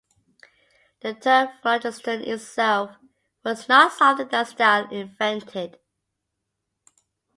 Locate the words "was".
3.45-3.69